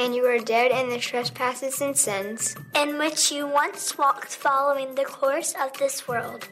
[0.00, 4.94] And you are dead in the trespasses and sins, in which you once walked following
[4.94, 6.48] the course of this world,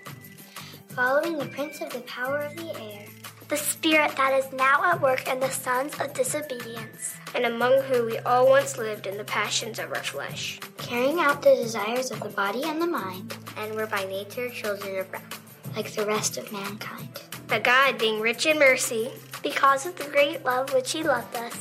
[0.91, 3.07] following the prince of the power of the air,
[3.49, 8.05] the spirit that is now at work in the sons of disobedience, and among whom
[8.05, 12.21] we all once lived in the passions of our flesh, carrying out the desires of
[12.21, 16.37] the body and the mind, and were by nature children of wrath, like the rest
[16.37, 17.23] of mankind.
[17.47, 19.11] But God, being rich in mercy,
[19.43, 21.55] because of the great love which He loved us,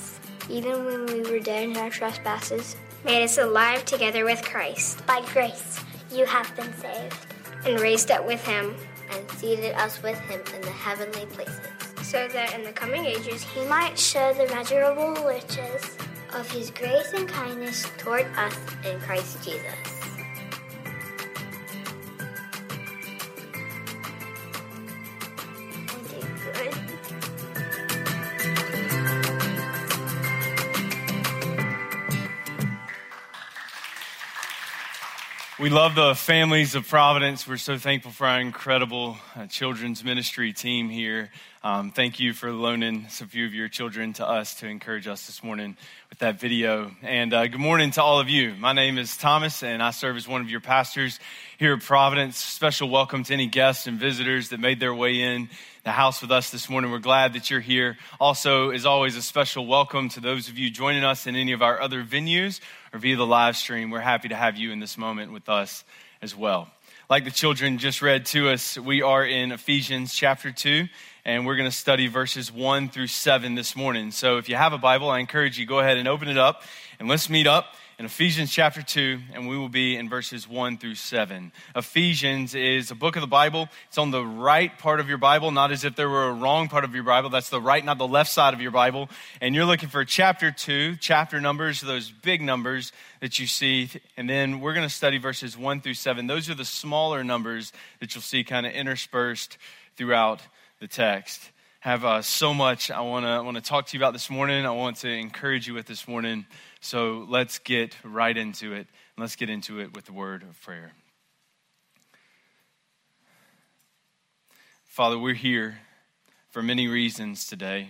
[0.50, 5.06] even when we were dead in our trespasses, made us alive together with Christ.
[5.06, 5.80] By grace,
[6.12, 7.26] you have been saved,
[7.66, 8.76] and raised up with Him,
[9.12, 11.70] and seated us with Him in the heavenly places,
[12.04, 15.98] so that in the coming ages He might show the measurable riches
[16.34, 18.56] of His grace and kindness toward us
[18.86, 20.17] in Christ Jesus.
[35.60, 37.48] We love the families of Providence.
[37.48, 41.32] We're so thankful for our incredible uh, children's ministry team here.
[41.68, 45.28] Um, thank you for loaning a few of your children to us to encourage us
[45.28, 45.76] this morning
[46.10, 46.92] with that video.
[47.02, 48.54] And uh, good morning to all of you.
[48.54, 51.20] My name is Thomas, and I serve as one of your pastors
[51.58, 52.38] here at Providence.
[52.38, 55.50] Special welcome to any guests and visitors that made their way in
[55.84, 56.90] the house with us this morning.
[56.90, 57.98] We're glad that you're here.
[58.18, 61.62] Also, as always, a special welcome to those of you joining us in any of
[61.62, 62.62] our other venues
[62.94, 63.90] or via the live stream.
[63.90, 65.84] We're happy to have you in this moment with us
[66.22, 66.70] as well.
[67.10, 70.90] Like the children just read to us, we are in Ephesians chapter 2,
[71.24, 74.12] and we're going to study verses 1 through 7 this morning.
[74.12, 76.64] So if you have a Bible, I encourage you go ahead and open it up,
[77.00, 80.78] and let's meet up in Ephesians chapter 2, and we will be in verses 1
[80.78, 81.52] through 7.
[81.76, 83.70] Ephesians is a book of the Bible.
[83.88, 86.68] It's on the right part of your Bible, not as if there were a wrong
[86.68, 87.32] part of your Bible.
[87.32, 89.10] That's the right, not the left side of your Bible.
[89.42, 93.90] And you're looking for chapter 2, chapter numbers, those big numbers that you see.
[94.16, 96.28] And then we're going to study verses 1 through 7.
[96.28, 99.58] Those are the smaller numbers that you'll see kind of interspersed
[99.96, 100.42] throughout
[100.80, 101.50] the text
[101.80, 104.66] have uh, so much I want to want to talk to you about this morning.
[104.66, 106.46] I want to encourage you with this morning.
[106.80, 108.88] So let's get right into it.
[109.18, 110.92] Let's get into it with the word of prayer.
[114.86, 115.80] Father, we're here
[116.50, 117.90] for many reasons today.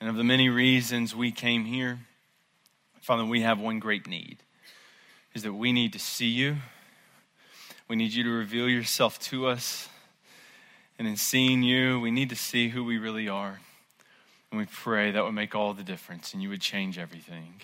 [0.00, 1.98] And of the many reasons we came here,
[3.00, 4.38] Father, we have one great need
[5.34, 6.56] is that we need to see you.
[7.88, 9.88] We need you to reveal yourself to us.
[10.98, 13.60] And in seeing you, we need to see who we really are.
[14.50, 17.60] And we pray that would make all the difference and you would change everything.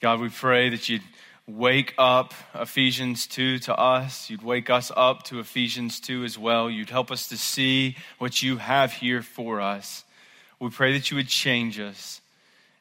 [0.00, 1.02] God, we pray that you'd
[1.46, 4.30] wake up Ephesians 2 to us.
[4.30, 6.70] You'd wake us up to Ephesians 2 as well.
[6.70, 10.04] You'd help us to see what you have here for us.
[10.58, 12.20] We pray that you would change us.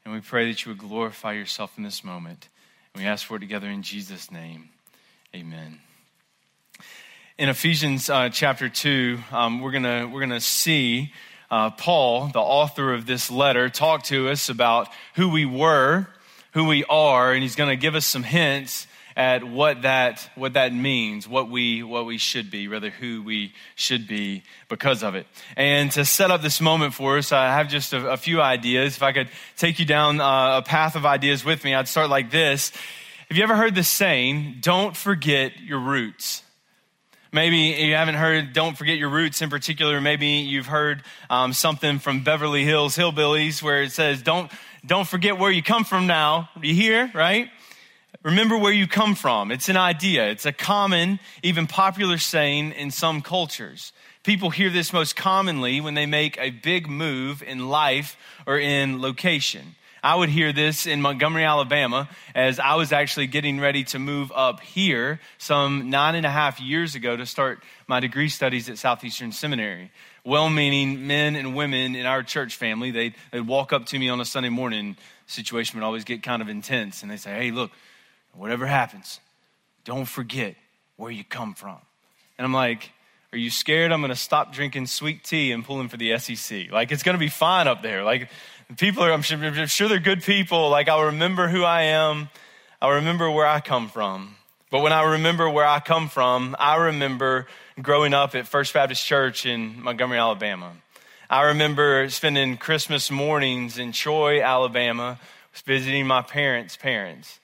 [0.06, 2.47] And we pray that you would glorify yourself in this moment.
[2.94, 4.69] And we ask for it together in Jesus' name.
[5.36, 5.80] Amen
[7.40, 11.13] in Ephesians uh, chapter 2, um, we're going to we're gonna see
[11.50, 16.07] uh, Paul, the author of this letter, talk to us about who we were,
[16.52, 20.54] who we are, and he's going to give us some hints at what that, what
[20.54, 25.14] that means, what we, what we should be, rather who we should be because of
[25.14, 25.28] it.
[25.58, 28.96] And to set up this moment for us, I have just a, a few ideas.
[28.96, 32.10] If I could take you down uh, a path of ideas with me, I'd start
[32.10, 32.72] like this.
[33.28, 36.44] Have you ever heard the saying, don't forget your roots?
[37.31, 40.01] Maybe you haven't heard Don't Forget Your Roots in particular.
[40.01, 44.51] Maybe you've heard um, something from Beverly Hills Hillbillies where it says, don't,
[44.84, 46.50] don't forget where you come from now.
[46.59, 47.51] You hear, right?
[48.23, 49.51] Remember where you come from.
[49.51, 50.28] It's an idea.
[50.31, 53.94] It's a common, even popular saying in some cultures.
[54.23, 59.03] People hear this most commonly when they make a big move in life or in
[59.03, 59.75] location.
[60.04, 64.32] I would hear this in Montgomery, Alabama, as I was actually getting ready to move
[64.34, 68.78] up here some nine and a half years ago to start my degree studies at
[68.78, 69.92] Southeastern Seminary.
[70.24, 74.10] Well meaning men and women in our church family, they'd, they'd walk up to me
[74.10, 74.98] on a Sunday morning.
[75.28, 77.72] Situation would always get kind of intense, and they say, Hey, look,
[78.34, 79.19] whatever happens,
[79.84, 80.56] don't forget
[80.95, 81.78] where you come from.
[82.38, 82.92] And I'm like,
[83.31, 86.72] are you scared I'm going to stop drinking sweet tea and pulling for the SEC?
[86.72, 88.04] Like, it's going to be fine up there.
[88.04, 88.30] Like,
[88.77, 90.69] people are, I'm sure, I'm sure they're good people.
[90.69, 92.30] Like, I'll remember who I am.
[92.81, 94.36] I'll remember where I come from.
[94.71, 97.48] But when I remember where I come from, I remember
[97.81, 100.74] growing up at First Baptist Church in Montgomery, Alabama.
[101.30, 105.19] I remember spending Christmas mornings in Troy, Alabama,
[105.66, 107.39] visiting my parents' parents.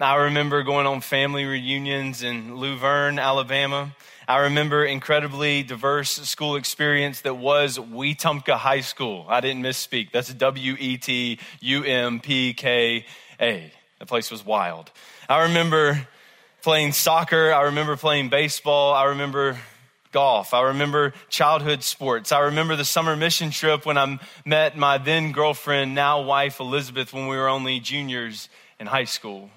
[0.00, 3.94] I remember going on family reunions in Luverne, Alabama.
[4.28, 9.24] I remember incredibly diverse school experience that was Wetumpka High School.
[9.26, 10.12] I didn't misspeak.
[10.12, 13.06] That's W E T U M P K
[13.40, 13.72] A.
[13.98, 14.90] The place was wild.
[15.30, 16.06] I remember
[16.60, 17.54] playing soccer.
[17.54, 18.92] I remember playing baseball.
[18.92, 19.58] I remember
[20.12, 20.52] golf.
[20.52, 22.30] I remember childhood sports.
[22.30, 27.14] I remember the summer mission trip when I met my then girlfriend, now wife Elizabeth,
[27.14, 29.48] when we were only juniors in high school.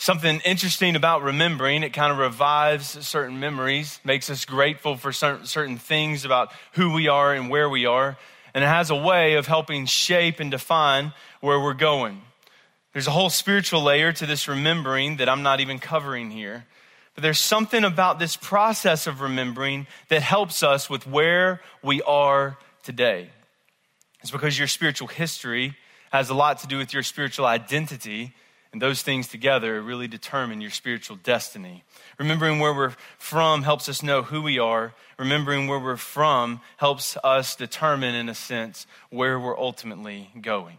[0.00, 5.44] Something interesting about remembering, it kind of revives certain memories, makes us grateful for certain,
[5.44, 8.16] certain things about who we are and where we are,
[8.54, 11.12] and it has a way of helping shape and define
[11.42, 12.22] where we're going.
[12.94, 16.64] There's a whole spiritual layer to this remembering that I'm not even covering here.
[17.14, 22.56] But there's something about this process of remembering that helps us with where we are
[22.82, 23.28] today.
[24.22, 25.76] It's because your spiritual history
[26.10, 28.32] has a lot to do with your spiritual identity
[28.72, 31.82] and those things together really determine your spiritual destiny.
[32.18, 34.94] Remembering where we're from helps us know who we are.
[35.18, 40.78] Remembering where we're from helps us determine, in a sense, where we're ultimately going.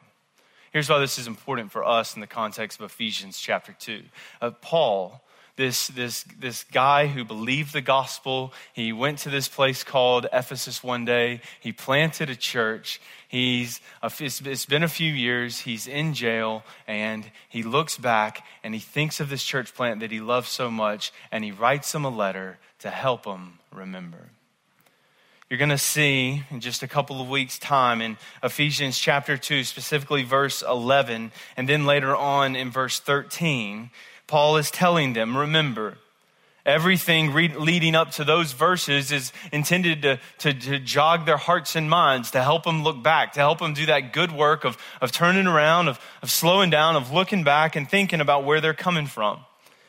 [0.71, 4.03] Here's why this is important for us in the context of Ephesians chapter 2.
[4.41, 5.21] Uh, Paul
[5.57, 8.53] this, this, this guy who believed the gospel.
[8.73, 11.41] He went to this place called Ephesus one day.
[11.59, 13.01] He planted a church.
[13.31, 15.59] He's, it's been a few years.
[15.59, 20.11] He's in jail and he looks back and he thinks of this church plant that
[20.11, 24.31] he loves so much and he writes them a letter to help them remember.
[25.49, 29.63] You're going to see in just a couple of weeks' time in Ephesians chapter 2,
[29.63, 33.91] specifically verse 11, and then later on in verse 13
[34.27, 35.97] Paul is telling them, remember,
[36.65, 41.75] everything re- leading up to those verses is intended to, to, to, jog their hearts
[41.75, 44.77] and minds, to help them look back, to help them do that good work of,
[45.01, 48.73] of turning around, of, of slowing down, of looking back and thinking about where they're
[48.73, 49.39] coming from.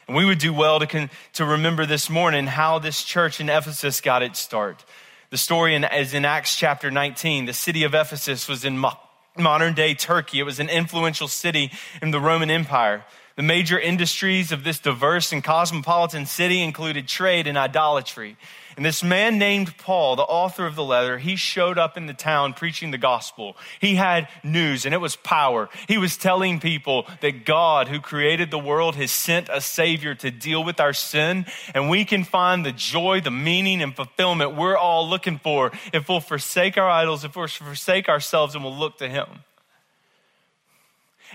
[0.08, 3.48] And we would do well to, con- to remember this morning how this church in
[3.48, 4.84] Ephesus got its start.
[5.30, 7.46] The story in, is in Acts chapter 19.
[7.46, 8.98] The city of Ephesus was in mo-
[9.38, 10.40] modern day Turkey.
[10.40, 11.70] It was an influential city
[12.02, 13.04] in the Roman Empire.
[13.37, 18.37] The major industries of this diverse and cosmopolitan city included trade and idolatry.
[18.76, 22.14] And this man named Paul, the author of the letter, he showed up in the
[22.14, 23.56] town preaching the gospel.
[23.81, 25.69] He had news and it was power.
[25.88, 30.31] He was telling people that God, who created the world, has sent a savior to
[30.31, 31.44] deal with our sin.
[31.75, 36.08] And we can find the joy, the meaning, and fulfillment we're all looking for if
[36.08, 39.26] we'll forsake our idols, if we'll forsake ourselves and we'll look to him.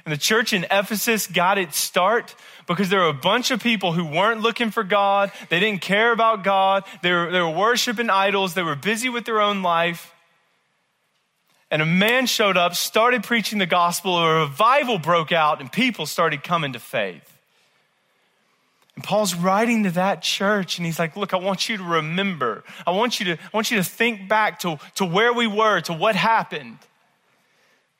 [0.05, 2.35] And the church in Ephesus got its start
[2.67, 5.31] because there were a bunch of people who weren't looking for God.
[5.49, 6.83] They didn't care about God.
[7.01, 8.53] They were, they were worshiping idols.
[8.53, 10.13] They were busy with their own life.
[11.69, 14.17] And a man showed up, started preaching the gospel.
[14.17, 17.33] A revival broke out, and people started coming to faith.
[18.95, 22.63] And Paul's writing to that church, and he's like, Look, I want you to remember.
[22.85, 25.81] I want you to, I want you to think back to, to where we were,
[25.81, 26.79] to what happened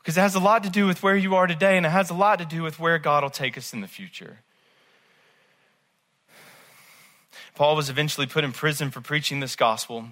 [0.08, 2.10] because it has a lot to do with where you are today and it has
[2.10, 4.38] a lot to do with where God will take us in the future.
[7.56, 10.06] Paul was eventually put in prison for preaching this gospel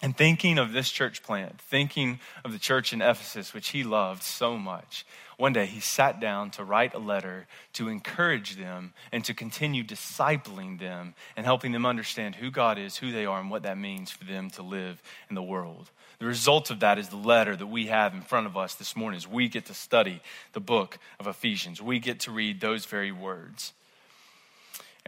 [0.00, 4.22] and thinking of this church plant, thinking of the church in Ephesus, which he loved
[4.22, 5.04] so much.
[5.38, 9.84] One day he sat down to write a letter to encourage them and to continue
[9.84, 13.78] discipling them and helping them understand who God is, who they are, and what that
[13.78, 15.92] means for them to live in the world.
[16.18, 18.96] The result of that is the letter that we have in front of us this
[18.96, 20.20] morning as we get to study
[20.54, 21.80] the book of Ephesians.
[21.80, 23.74] We get to read those very words.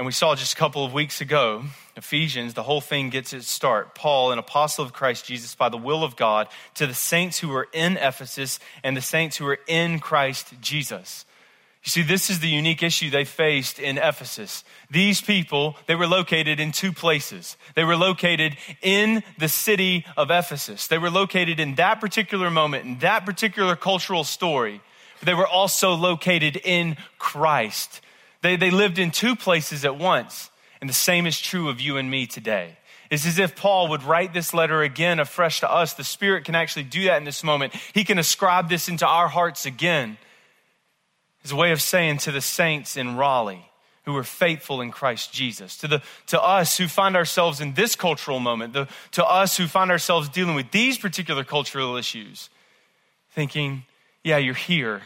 [0.01, 1.63] And we saw just a couple of weeks ago,
[1.95, 3.95] Ephesians, the whole thing gets its start.
[3.95, 7.53] Paul, an apostle of Christ Jesus by the will of God, to the saints who
[7.53, 11.27] are in Ephesus and the saints who are in Christ Jesus.
[11.85, 14.65] You see, this is the unique issue they faced in Ephesus.
[14.91, 17.59] These people, they were located in two places.
[17.75, 20.87] They were located in the city of Ephesus.
[20.87, 24.81] They were located in that particular moment, in that particular cultural story.
[25.19, 28.01] But they were also located in Christ.
[28.43, 30.51] They, they lived in two places at once.
[30.81, 32.79] And the same is true of you and me today.
[33.11, 35.95] It's as if Paul would write this letter again afresh to us.
[35.95, 37.75] The Spirit can actually do that in this moment.
[37.93, 40.17] He can ascribe this into our hearts again.
[41.43, 43.67] Is a way of saying to the saints in Raleigh
[44.05, 47.95] who are faithful in Christ Jesus, to, the, to us who find ourselves in this
[47.95, 52.49] cultural moment, the, to us who find ourselves dealing with these particular cultural issues,
[53.33, 53.85] thinking,
[54.25, 55.03] yeah, you're here,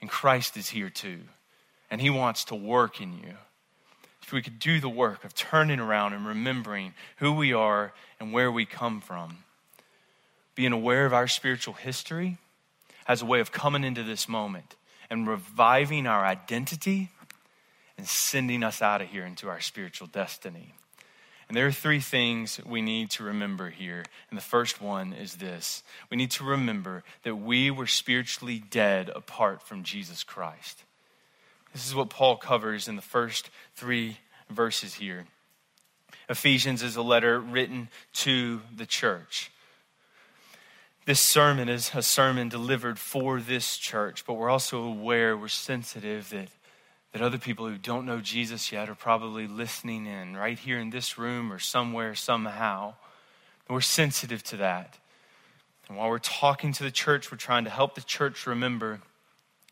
[0.00, 1.20] and Christ is here too,
[1.94, 3.34] and He wants to work in you.
[4.20, 8.32] If we could do the work of turning around and remembering who we are and
[8.32, 9.44] where we come from,
[10.56, 12.38] being aware of our spiritual history
[13.06, 14.74] as a way of coming into this moment
[15.08, 17.10] and reviving our identity
[17.96, 20.74] and sending us out of here into our spiritual destiny.
[21.46, 24.02] And there are three things we need to remember here.
[24.30, 29.12] And the first one is this we need to remember that we were spiritually dead
[29.14, 30.82] apart from Jesus Christ.
[31.74, 34.16] This is what Paul covers in the first three
[34.48, 35.26] verses here.
[36.30, 39.50] Ephesians is a letter written to the church.
[41.04, 46.30] This sermon is a sermon delivered for this church, but we're also aware, we're sensitive
[46.30, 46.48] that
[47.14, 50.90] that other people who don't know Jesus yet are probably listening in right here in
[50.90, 52.94] this room or somewhere, somehow.
[53.70, 54.98] We're sensitive to that.
[55.88, 59.00] And while we're talking to the church, we're trying to help the church remember.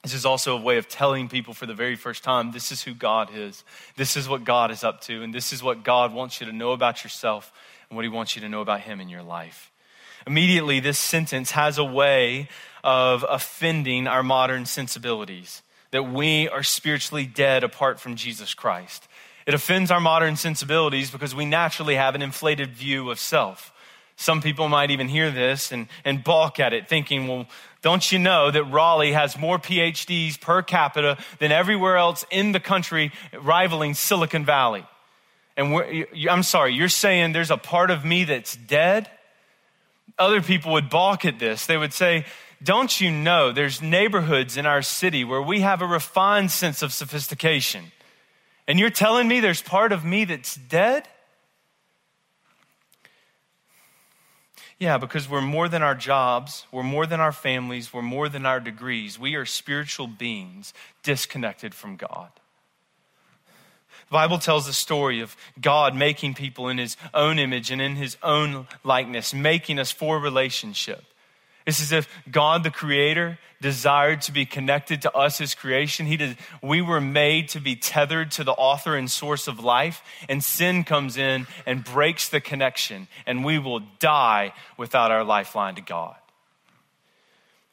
[0.03, 2.83] This is also a way of telling people for the very first time this is
[2.83, 3.63] who God is.
[3.97, 5.23] This is what God is up to.
[5.23, 7.53] And this is what God wants you to know about yourself
[7.89, 9.71] and what He wants you to know about Him in your life.
[10.27, 12.49] Immediately, this sentence has a way
[12.83, 19.07] of offending our modern sensibilities that we are spiritually dead apart from Jesus Christ.
[19.47, 23.73] It offends our modern sensibilities because we naturally have an inflated view of self.
[24.17, 27.47] Some people might even hear this and, and balk at it, thinking, well,
[27.83, 32.61] don't you know that Raleigh has more PhDs per capita than everywhere else in the
[32.61, 34.87] country, rivaling Silicon Valley?
[35.57, 39.11] And I'm sorry, you're saying there's a part of me that's dead?
[40.19, 41.67] Other people would balk at this.
[41.67, 42.25] They would say,
[42.63, 46.93] don't you know there's neighborhoods in our city where we have a refined sense of
[46.93, 47.91] sophistication?
[48.69, 51.09] And you're telling me there's part of me that's dead?
[54.83, 58.45] Yeah, because we're more than our jobs, we're more than our families, we're more than
[58.45, 59.17] our degrees.
[59.17, 60.75] We are spiritual beings
[61.05, 62.31] disconnected from God.
[64.09, 67.95] The Bible tells the story of God making people in his own image and in
[67.95, 71.05] his own likeness, making us for relationship.
[71.67, 76.07] It's as if God, the creator, desired to be connected to us as creation.
[76.07, 80.03] He did, we were made to be tethered to the author and source of life,
[80.29, 85.77] and sin comes in and breaks the connection, and we will die without our lifeline
[85.77, 86.17] to God.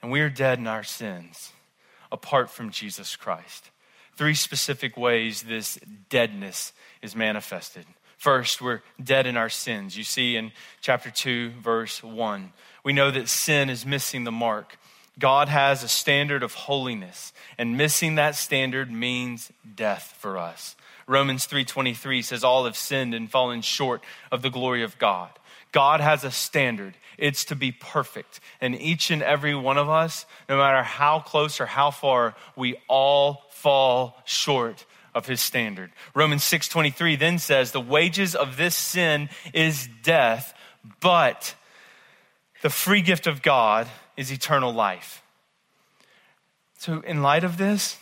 [0.02, 1.52] And we are dead in our sins
[2.12, 3.70] apart from Jesus Christ.
[4.16, 5.80] Three specific ways this
[6.10, 7.86] deadness is manifested.
[8.18, 9.98] First, we're dead in our sins.
[9.98, 12.52] You see in chapter 2, verse 1
[12.90, 14.80] we know that sin is missing the mark.
[15.20, 20.76] God has a standard of holiness, and missing that standard means death for us.
[21.06, 25.30] Romans 3:23 says all have sinned and fallen short of the glory of God.
[25.72, 26.98] God has a standard.
[27.16, 28.40] It's to be perfect.
[28.60, 32.76] And each and every one of us, no matter how close or how far, we
[32.88, 35.92] all fall short of his standard.
[36.16, 40.56] Romans 6:23 then says, "The wages of this sin is death,
[41.00, 41.54] but
[42.62, 43.88] the free gift of God
[44.18, 45.22] is eternal life.
[46.78, 47.98] So, in light of this,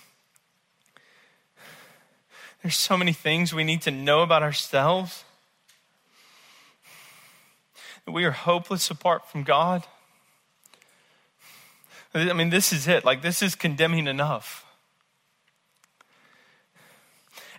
[2.62, 5.24] there's so many things we need to know about ourselves.
[8.06, 9.84] That we are hopeless apart from God.
[12.14, 13.04] I mean, this is it.
[13.04, 14.66] Like, this is condemning enough.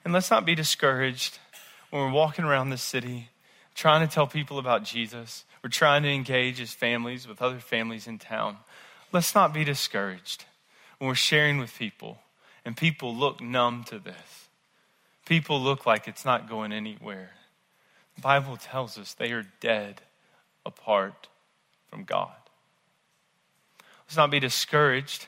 [0.04, 1.38] And let's not be discouraged
[1.90, 3.28] when we're walking around the city
[3.74, 8.06] trying to tell people about Jesus we're trying to engage as families with other families
[8.06, 8.56] in town.
[9.12, 10.46] Let's not be discouraged
[10.96, 12.20] when we're sharing with people
[12.64, 14.48] and people look numb to this.
[15.26, 17.32] People look like it's not going anywhere.
[18.16, 20.00] The Bible tells us they are dead
[20.64, 21.28] apart
[21.90, 22.32] from God.
[24.06, 25.26] Let's not be discouraged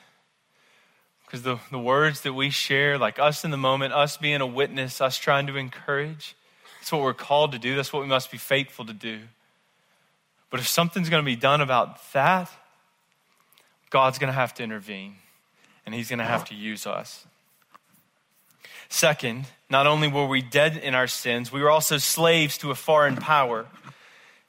[1.27, 4.47] because the, the words that we share, like us in the moment, us being a
[4.47, 6.35] witness, us trying to encourage,
[6.79, 7.75] that's what we're called to do.
[7.75, 9.19] That's what we must be faithful to do.
[10.51, 12.51] But if something's going to be done about that,
[13.89, 15.15] God's going to have to intervene
[15.85, 17.25] and he's going to have to use us.
[18.89, 22.75] Second, not only were we dead in our sins, we were also slaves to a
[22.75, 23.65] foreign power.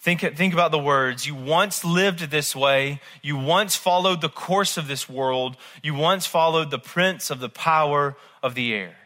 [0.01, 1.29] Think, think about the words.
[1.29, 3.01] You once lived this way.
[3.23, 5.57] You once followed the course of this world.
[5.81, 8.97] You once followed the prince of the power of the air.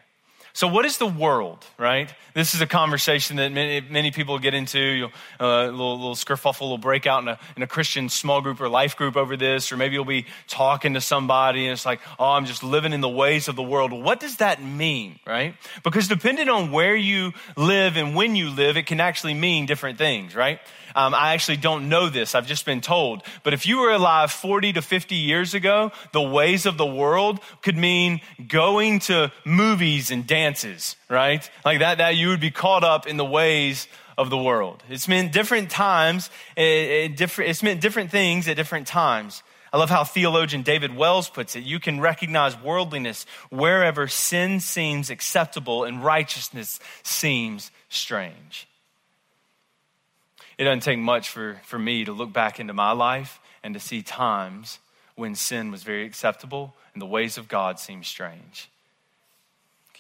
[0.57, 2.11] So, what is the world, right?
[2.33, 5.09] This is a conversation that many, many people get into.
[5.39, 8.59] Uh, a little, little skerfuffle will break out in a, in a Christian small group
[8.59, 12.01] or life group over this, or maybe you'll be talking to somebody and it's like,
[12.19, 13.93] oh, I'm just living in the ways of the world.
[13.93, 15.55] what does that mean, right?
[15.85, 19.99] Because depending on where you live and when you live, it can actually mean different
[19.99, 20.59] things, right?
[20.95, 22.35] Um, I actually don't know this.
[22.35, 23.23] I've just been told.
[23.43, 27.41] But if you were alive 40 to 50 years ago, the ways of the world
[27.61, 31.49] could mean going to movies and dance dances, right?
[31.65, 34.83] Like that, that you would be caught up in the ways of the world.
[34.89, 38.87] It's meant different times, eh, eh, it, it different, it's meant different things at different
[38.87, 39.43] times.
[39.73, 41.65] I love how theologian David Wells puts it.
[41.65, 48.69] You can recognize worldliness wherever sin seems acceptable and righteousness seems strange.
[50.57, 53.81] It doesn't take much for, for me to look back into my life and to
[53.81, 54.79] see times
[55.17, 58.71] when sin was very acceptable and the ways of God seemed strange.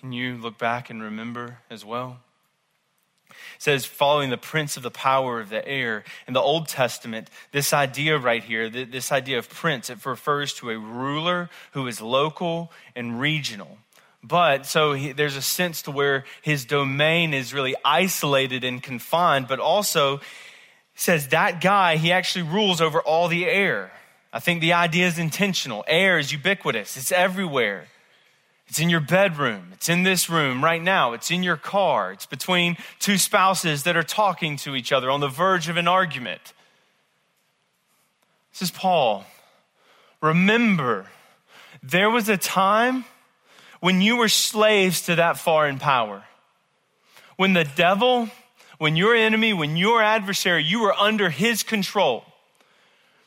[0.00, 2.18] Can you look back and remember as well?
[3.30, 6.04] It says, following the prince of the power of the air.
[6.28, 10.68] In the Old Testament, this idea right here, this idea of prince, it refers to
[10.68, 13.78] a ruler who is local and regional.
[14.22, 19.48] But so he, there's a sense to where his domain is really isolated and confined,
[19.48, 20.20] but also
[20.94, 23.92] says that guy, he actually rules over all the air.
[24.30, 25.84] I think the idea is intentional.
[25.88, 27.86] Air is ubiquitous, it's everywhere.
[28.68, 29.70] It's in your bedroom.
[29.72, 31.12] It's in this room right now.
[31.12, 32.12] It's in your car.
[32.12, 35.86] It's between two spouses that are talking to each other on the verge of an
[35.86, 36.52] argument.
[38.52, 39.24] This is Paul.
[40.20, 41.06] Remember,
[41.82, 43.04] there was a time
[43.80, 46.24] when you were slaves to that foreign power.
[47.36, 48.28] When the devil,
[48.78, 52.24] when your enemy, when your adversary, you were under his control.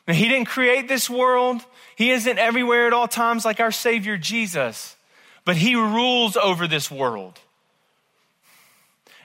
[0.06, 1.62] Now, he didn't create this world.
[1.96, 4.96] He isn't everywhere at all times like our Savior Jesus
[5.44, 7.38] but he rules over this world.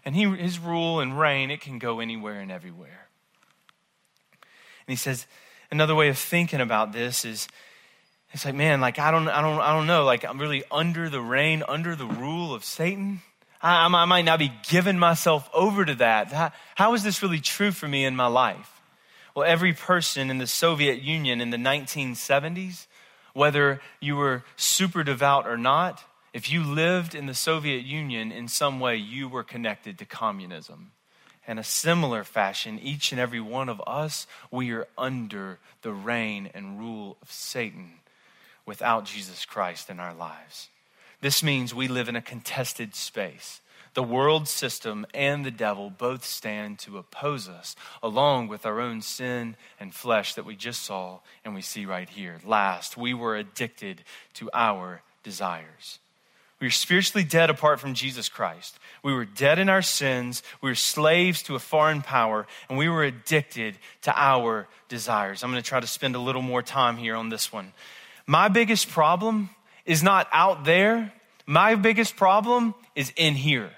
[0.03, 3.07] And he, his rule and reign, it can go anywhere and everywhere.
[4.87, 5.25] And he says,
[5.71, 7.47] another way of thinking about this is,
[8.31, 10.03] it's like, man, like I don't, I don't, I don't know.
[10.03, 13.21] Like I'm really under the reign, under the rule of Satan.
[13.61, 16.31] I, I might not be giving myself over to that.
[16.31, 18.81] How, how is this really true for me in my life?
[19.35, 22.87] Well, every person in the Soviet Union in the 1970s
[23.35, 28.47] whether you were super devout or not, if you lived in the Soviet Union in
[28.47, 30.91] some way, you were connected to communism.
[31.45, 36.49] In a similar fashion, each and every one of us, we are under the reign
[36.53, 37.99] and rule of Satan
[38.65, 40.69] without Jesus Christ in our lives.
[41.19, 43.59] This means we live in a contested space.
[43.95, 49.01] The world system and the devil both stand to oppose us, along with our own
[49.01, 52.39] sin and flesh that we just saw and we see right here.
[52.45, 55.99] Last, we were addicted to our desires.
[56.59, 58.79] We were spiritually dead apart from Jesus Christ.
[59.01, 60.43] We were dead in our sins.
[60.61, 65.41] We were slaves to a foreign power, and we were addicted to our desires.
[65.41, 67.71] I'm going to try to spend a little more time here on this one.
[68.27, 69.51] My biggest problem
[69.85, 71.13] is not out there,
[71.45, 73.71] my biggest problem is in here.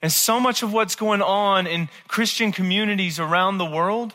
[0.00, 4.14] And so much of what's going on in Christian communities around the world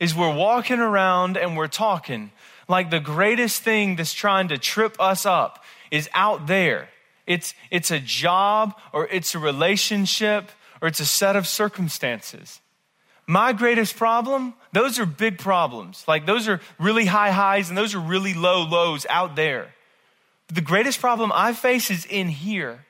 [0.00, 2.32] is we're walking around and we're talking
[2.68, 6.88] like the greatest thing that's trying to trip us up is out there.
[7.26, 12.60] It's, it's a job or it's a relationship or it's a set of circumstances.
[13.26, 16.04] My greatest problem, those are big problems.
[16.08, 19.72] Like those are really high highs and those are really low lows out there.
[20.48, 22.84] But the greatest problem I face is in here.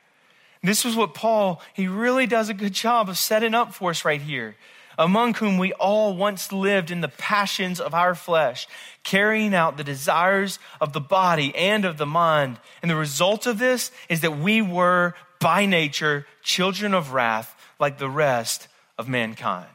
[0.63, 4.05] This was what Paul, he really does a good job of setting up for us
[4.05, 4.55] right here.
[4.97, 8.67] Among whom we all once lived in the passions of our flesh,
[9.03, 12.59] carrying out the desires of the body and of the mind.
[12.81, 17.97] And the result of this is that we were, by nature, children of wrath like
[17.97, 19.67] the rest of mankind.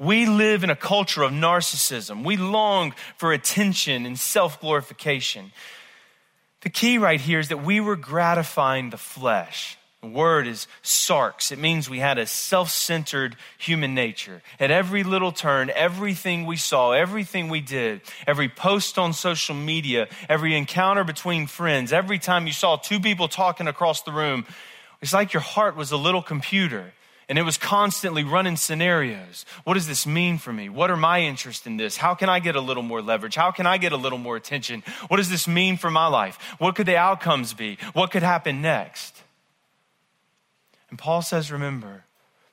[0.00, 2.24] We live in a culture of narcissism.
[2.24, 5.52] We long for attention and self glorification.
[6.62, 9.78] The key right here is that we were gratifying the flesh.
[10.02, 11.52] The word is sarx.
[11.52, 14.40] It means we had a self centered human nature.
[14.58, 20.08] At every little turn, everything we saw, everything we did, every post on social media,
[20.26, 24.46] every encounter between friends, every time you saw two people talking across the room,
[25.02, 26.94] it's like your heart was a little computer
[27.28, 29.44] and it was constantly running scenarios.
[29.64, 30.70] What does this mean for me?
[30.70, 31.98] What are my interests in this?
[31.98, 33.34] How can I get a little more leverage?
[33.34, 34.82] How can I get a little more attention?
[35.08, 36.38] What does this mean for my life?
[36.58, 37.76] What could the outcomes be?
[37.92, 39.22] What could happen next?
[40.90, 42.04] And Paul says, remember,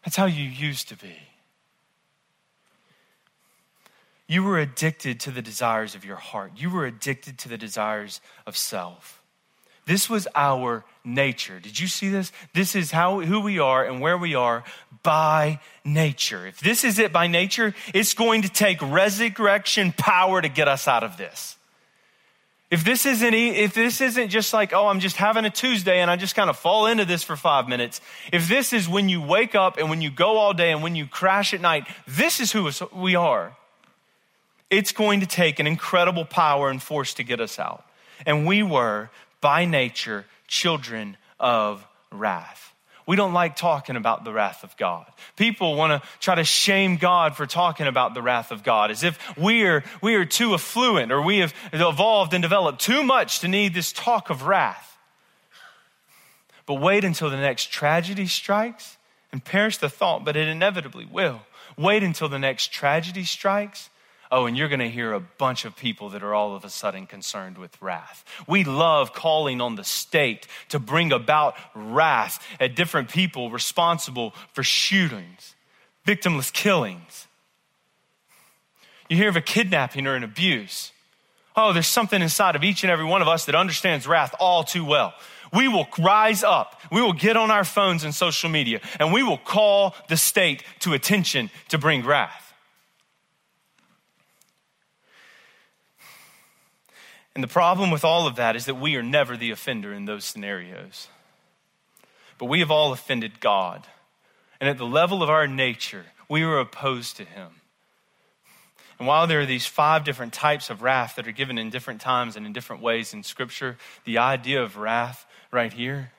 [0.03, 1.15] that's how you used to be.
[4.27, 6.51] You were addicted to the desires of your heart.
[6.55, 9.21] You were addicted to the desires of self.
[9.85, 11.59] This was our nature.
[11.61, 12.33] Did you see this?
[12.53, 14.65] This is how who we are and where we are
[15.01, 16.45] by nature.
[16.45, 20.89] If this is it by nature, it's going to take resurrection power to get us
[20.89, 21.56] out of this.
[22.69, 26.11] If this isn't, if this isn't just like, oh, I'm just having a Tuesday and
[26.11, 28.01] I just kind of fall into this for five minutes.
[28.33, 30.95] If this is when you wake up and when you go all day and when
[30.95, 33.55] you crash at night, this is who we are.
[34.69, 37.85] It's going to take an incredible power and force to get us out.
[38.25, 42.73] And we were, by nature, children of wrath.
[43.07, 45.05] We don't like talking about the wrath of God.
[45.37, 49.01] People want to try to shame God for talking about the wrath of God as
[49.01, 53.47] if we're, we are too affluent or we have evolved and developed too much to
[53.47, 54.97] need this talk of wrath.
[56.65, 58.97] But wait until the next tragedy strikes
[59.31, 61.41] and perish the thought, but it inevitably will.
[61.77, 63.89] Wait until the next tragedy strikes
[64.31, 66.69] Oh, and you're going to hear a bunch of people that are all of a
[66.69, 68.25] sudden concerned with wrath.
[68.47, 74.63] We love calling on the state to bring about wrath at different people responsible for
[74.63, 75.55] shootings,
[76.05, 77.27] victimless killings.
[79.09, 80.91] You hear of a kidnapping or an abuse.
[81.55, 84.63] Oh, there's something inside of each and every one of us that understands wrath all
[84.63, 85.13] too well.
[85.53, 86.79] We will rise up.
[86.91, 90.63] We will get on our phones and social media and we will call the state
[90.79, 92.46] to attention to bring wrath.
[97.37, 100.05] And the problem with all of that is that we are never the offender in
[100.05, 101.07] those scenarios.
[102.39, 103.85] But we have all offended God.
[104.59, 107.49] And at the level of our nature, we are opposed to Him.
[108.97, 112.01] And while there are these five different types of wrath that are given in different
[112.01, 116.13] times and in different ways in Scripture, the idea of wrath right here,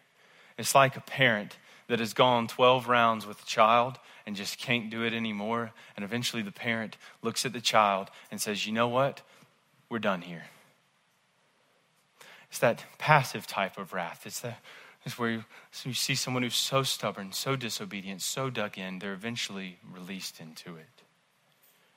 [0.56, 1.56] it's like a parent
[1.88, 5.72] that has gone 12 rounds with a child and just can't do it anymore.
[5.96, 9.22] And eventually the parent looks at the child and says, You know what?
[9.90, 10.44] We're done here.
[12.50, 14.22] It's that passive type of wrath.
[14.24, 14.54] It's, the,
[15.04, 18.98] it's where you, so you see someone who's so stubborn, so disobedient, so dug in,
[18.98, 21.02] they're eventually released into it.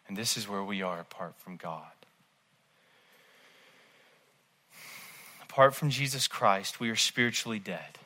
[0.08, 1.84] And this is where we are apart from God.
[5.42, 8.00] Apart from Jesus Christ, we are spiritually dead.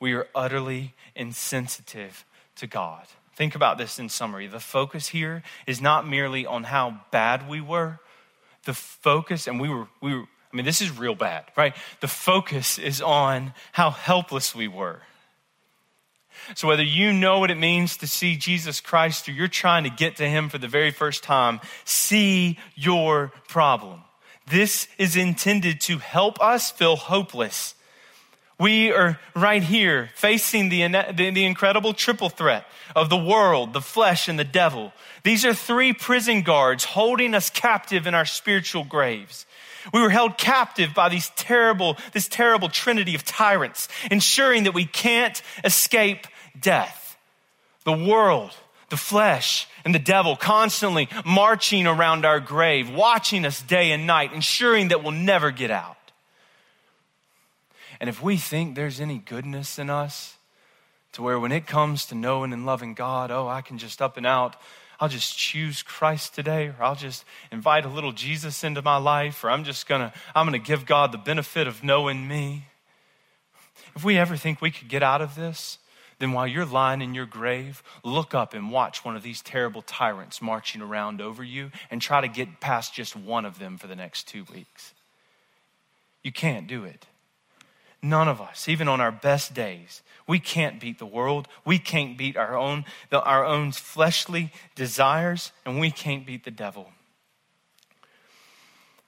[0.00, 2.24] We are utterly insensitive
[2.56, 3.06] to God.
[3.34, 4.46] Think about this in summary.
[4.46, 8.00] The focus here is not merely on how bad we were.
[8.64, 11.74] The focus, and we were, we were I mean, this is real bad, right?
[12.00, 15.00] The focus is on how helpless we were.
[16.54, 19.90] So, whether you know what it means to see Jesus Christ or you're trying to
[19.90, 24.02] get to Him for the very first time, see your problem.
[24.46, 27.74] This is intended to help us feel hopeless.
[28.58, 33.80] We are right here facing the, the, the, incredible triple threat of the world, the
[33.80, 34.92] flesh, and the devil.
[35.22, 39.46] These are three prison guards holding us captive in our spiritual graves.
[39.92, 44.84] We were held captive by these terrible, this terrible trinity of tyrants, ensuring that we
[44.84, 46.26] can't escape
[46.58, 47.16] death.
[47.84, 48.52] The world,
[48.90, 54.32] the flesh, and the devil constantly marching around our grave, watching us day and night,
[54.32, 55.96] ensuring that we'll never get out.
[58.00, 60.36] And if we think there's any goodness in us,
[61.12, 64.16] to where when it comes to knowing and loving God, oh, I can just up
[64.16, 64.56] and out
[65.00, 69.42] I'll just choose Christ today, or I'll just invite a little Jesus into my life,
[69.42, 72.66] or I'm just gonna, I'm gonna give God the benefit of knowing me.
[73.96, 75.78] If we ever think we could get out of this,
[76.18, 79.80] then while you're lying in your grave, look up and watch one of these terrible
[79.82, 83.86] tyrants marching around over you and try to get past just one of them for
[83.86, 84.92] the next two weeks.
[86.22, 87.06] You can't do it.
[88.02, 91.48] None of us, even on our best days, we can't beat the world.
[91.64, 96.50] We can't beat our own, the, our own fleshly desires, and we can't beat the
[96.50, 96.90] devil.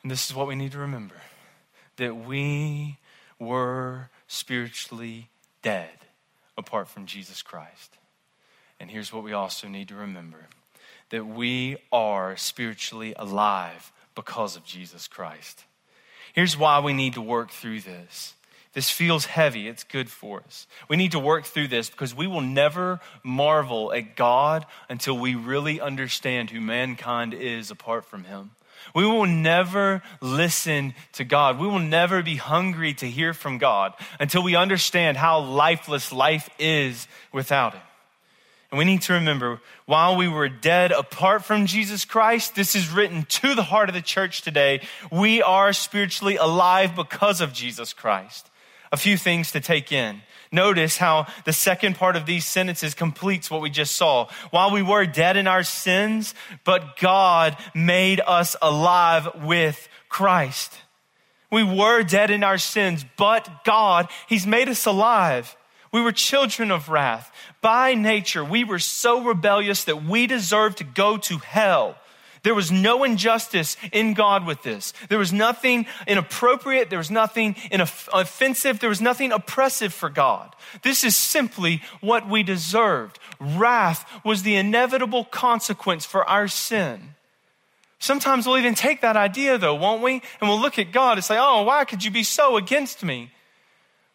[0.03, 1.15] And this is what we need to remember
[1.97, 2.99] that we
[3.39, 5.29] were spiritually
[5.63, 5.91] dead
[6.57, 7.99] apart from Jesus Christ.
[8.81, 10.49] And here's what we also need to remember
[11.11, 15.65] that we are spiritually alive because of Jesus Christ.
[16.33, 18.35] Here's why we need to work through this
[18.73, 19.69] this feels heavy.
[19.69, 20.67] It's good for us.
[20.89, 25.35] We need to work through this because we will never marvel at God until we
[25.35, 28.53] really understand who mankind is apart from Him.
[28.95, 31.59] We will never listen to God.
[31.59, 36.49] We will never be hungry to hear from God until we understand how lifeless life
[36.59, 37.83] is without Him.
[38.71, 42.89] And we need to remember while we were dead apart from Jesus Christ, this is
[42.91, 44.81] written to the heart of the church today.
[45.11, 48.49] We are spiritually alive because of Jesus Christ
[48.93, 50.23] a few things to take in.
[50.53, 54.29] Notice how the second part of these sentences completes what we just saw.
[54.51, 60.79] While we were dead in our sins, but God made us alive with Christ.
[61.51, 65.57] We were dead in our sins, but God, He's made us alive.
[65.91, 67.31] We were children of wrath.
[67.63, 71.97] By nature, we were so rebellious that we deserved to go to hell.
[72.43, 74.93] There was no injustice in God with this.
[75.09, 76.91] There was nothing inappropriate.
[76.91, 77.55] There was nothing
[78.13, 78.81] offensive.
[78.81, 80.55] There was nothing oppressive for God.
[80.83, 83.21] This is simply what we deserved.
[83.39, 87.15] Wrath was the inevitable consequence for our sin.
[88.01, 90.15] Sometimes we'll even take that idea though, won't we?
[90.41, 93.31] And we'll look at God and say, oh, why could you be so against me?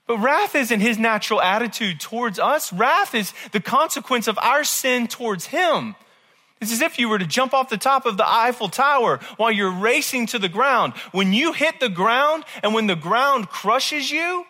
[0.06, 2.74] But wrath isn't his natural attitude towards us.
[2.74, 5.96] Wrath is the consequence of our sin towards him.
[6.60, 9.52] It's as if you were to jump off the top of the Eiffel Tower while
[9.52, 10.94] you're racing to the ground.
[11.12, 14.46] When you hit the ground and when the ground crushes you,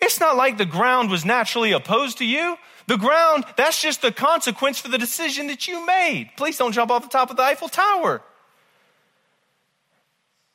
[0.00, 2.56] it's not like the ground was naturally opposed to you.
[2.88, 6.30] The ground, that's just the consequence for the decision that you made.
[6.36, 8.22] Please don't jump off the top of the Eiffel Tower.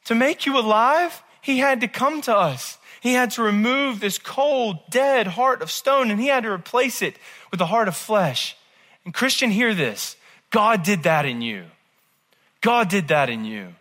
[0.06, 2.78] To make you alive, he had to come to us.
[3.00, 7.02] He had to remove this cold, dead heart of stone and he had to replace
[7.02, 7.16] it
[7.50, 8.58] with a heart of flesh.
[9.06, 10.17] And Christian, hear this.
[10.50, 11.66] God did that in you.
[12.62, 13.74] God did that in you.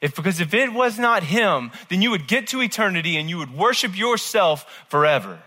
[0.00, 3.38] If, because if it was not Him, then you would get to eternity and you
[3.38, 5.38] would worship yourself forever.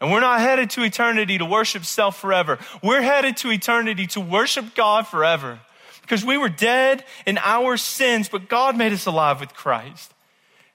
[0.00, 2.58] And we're not headed to eternity to worship self forever.
[2.82, 5.60] We're headed to eternity to worship God forever.
[6.00, 10.12] Because we were dead in our sins, but God made us alive with Christ.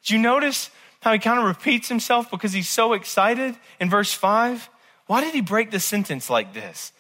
[0.04, 0.70] Did you notice
[1.02, 4.70] how he kind of repeats himself because he's so excited in verse 5?
[5.08, 6.92] Why did he break the sentence like this?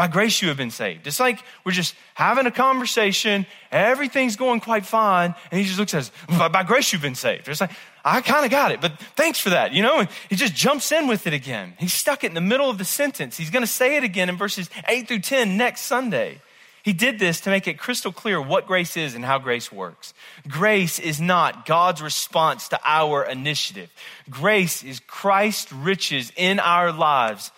[0.00, 1.06] By grace you have been saved.
[1.06, 5.92] It's like we're just having a conversation, everything's going quite fine, and he just looks
[5.92, 7.46] at us, by, by grace you've been saved.
[7.48, 9.98] It's like, I kind of got it, but thanks for that, you know?
[9.98, 11.74] And he just jumps in with it again.
[11.78, 13.36] He's stuck it in the middle of the sentence.
[13.36, 16.40] He's going to say it again in verses 8 through 10 next Sunday.
[16.82, 20.14] He did this to make it crystal clear what grace is and how grace works.
[20.48, 23.90] Grace is not God's response to our initiative.
[24.30, 27.52] Grace is Christ's riches in our lives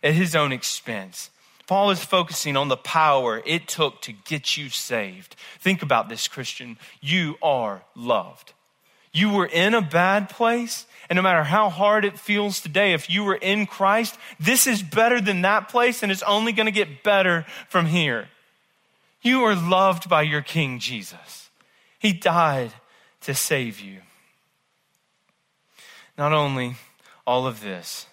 [0.00, 1.30] at his own expense.
[1.68, 5.36] Paul is focusing on the power it took to get you saved.
[5.60, 6.78] Think about this, Christian.
[7.02, 8.54] You are loved.
[9.12, 13.10] You were in a bad place, and no matter how hard it feels today, if
[13.10, 16.72] you were in Christ, this is better than that place, and it's only going to
[16.72, 18.28] get better from here.
[19.20, 21.50] You are loved by your King Jesus.
[21.98, 22.72] He died
[23.22, 24.00] to save you.
[26.16, 26.76] Not only
[27.26, 28.06] all of this,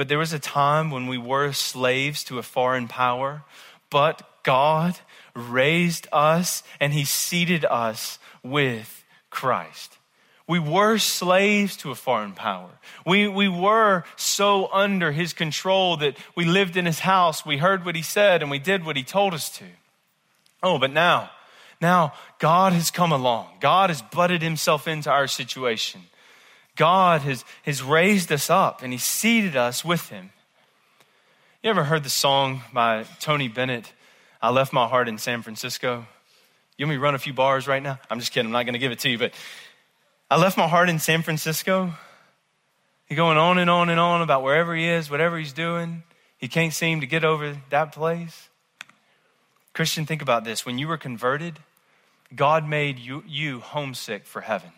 [0.00, 3.42] but there was a time when we were slaves to a foreign power,
[3.90, 4.98] but God
[5.34, 9.98] raised us and He seated us with Christ.
[10.48, 12.70] We were slaves to a foreign power.
[13.04, 17.84] We, we were so under His control that we lived in His house, we heard
[17.84, 19.66] what He said, and we did what He told us to.
[20.62, 21.28] Oh, but now,
[21.78, 23.48] now God has come along.
[23.60, 26.00] God has butted Himself into our situation.
[26.76, 30.30] God has, has raised us up and He seated us with Him.
[31.62, 33.92] You ever heard the song by Tony Bennett,
[34.40, 36.06] I Left My Heart in San Francisco?
[36.78, 37.98] You want me run a few bars right now?
[38.08, 38.46] I'm just kidding.
[38.46, 39.34] I'm not going to give it to you, but
[40.30, 41.92] I left my heart in San Francisco.
[43.04, 46.04] He's going on and on and on about wherever he is, whatever he's doing.
[46.38, 48.48] He can't seem to get over that place.
[49.74, 50.64] Christian, think about this.
[50.64, 51.58] When you were converted,
[52.34, 54.70] God made you, you homesick for heaven.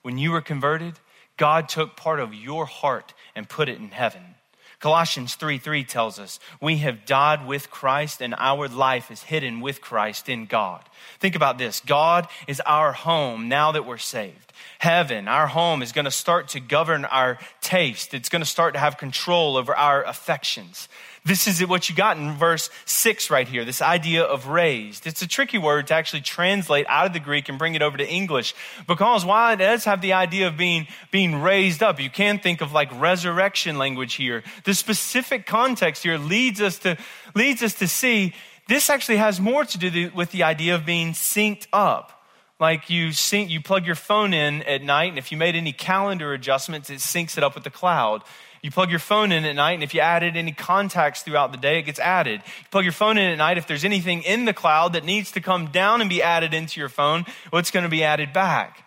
[0.00, 0.94] When you were converted,
[1.38, 4.34] God took part of your heart and put it in heaven.
[4.80, 9.60] Colossians 3 3 tells us, We have died with Christ and our life is hidden
[9.60, 10.84] with Christ in God.
[11.18, 14.52] Think about this God is our home now that we're saved.
[14.78, 18.14] Heaven, our home, is going to start to govern our taste.
[18.14, 20.88] It's going to start to have control over our affections.
[21.28, 25.06] This is what you got in verse 6 right here, this idea of raised.
[25.06, 27.98] It's a tricky word to actually translate out of the Greek and bring it over
[27.98, 28.54] to English
[28.86, 32.62] because while it does have the idea of being, being raised up, you can think
[32.62, 34.42] of like resurrection language here.
[34.64, 36.96] The specific context here leads us to,
[37.34, 38.32] leads us to see
[38.66, 42.18] this actually has more to do with the idea of being synced up
[42.60, 45.72] like you sync, you plug your phone in at night, and if you made any
[45.72, 48.24] calendar adjustments, it syncs it up with the cloud.
[48.62, 51.58] You plug your phone in at night, and if you added any contacts throughout the
[51.58, 52.42] day, it gets added.
[52.44, 55.32] You plug your phone in at night, if there's anything in the cloud that needs
[55.32, 58.84] to come down and be added into your phone, what's going to be added back?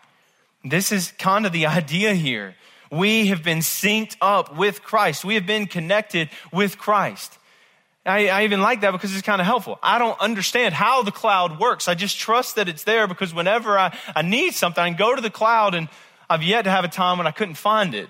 [0.63, 2.55] This is kind of the idea here.
[2.91, 5.23] We have been synced up with Christ.
[5.23, 7.37] We have been connected with Christ.
[8.05, 9.77] I, I, even like that because it's kind of helpful.
[9.81, 11.87] I don't understand how the cloud works.
[11.87, 15.15] I just trust that it's there because whenever I, I need something, I can go
[15.15, 15.87] to the cloud and
[16.29, 18.09] I've yet to have a time when I couldn't find it.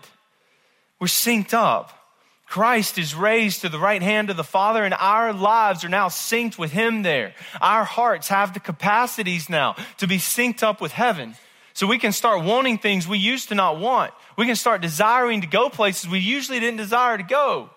[1.01, 1.97] We're synced up.
[2.45, 6.09] Christ is raised to the right hand of the Father, and our lives are now
[6.09, 7.33] synced with Him there.
[7.59, 11.35] Our hearts have the capacities now to be synced up with heaven.
[11.73, 14.13] So we can start wanting things we used to not want.
[14.37, 17.71] We can start desiring to go places we usually didn't desire to go.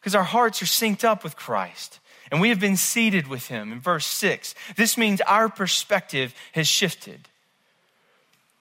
[0.00, 1.98] Because our hearts are synced up with Christ.
[2.30, 4.54] And we have been seated with Him in verse 6.
[4.76, 7.28] This means our perspective has shifted.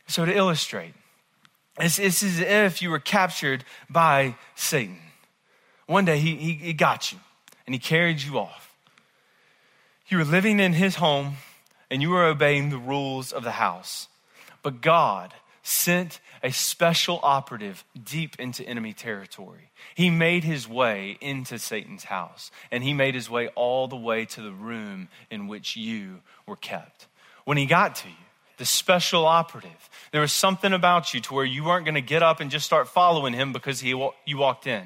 [0.07, 0.93] So to illustrate,
[1.79, 4.99] it's, it's as if you were captured by Satan.
[5.85, 7.19] One day he, he, he got you
[7.65, 8.75] and he carried you off.
[10.07, 11.35] You were living in his home
[11.89, 14.07] and you were obeying the rules of the house.
[14.63, 19.69] But God sent a special operative deep into enemy territory.
[19.95, 24.25] He made his way into Satan's house, and he made his way all the way
[24.25, 27.07] to the room in which you were kept.
[27.43, 28.15] When he got to you,
[28.57, 32.23] the special operative, there was something about you to where you weren't going to get
[32.23, 33.89] up and just start following him because he,
[34.25, 34.83] you walked in.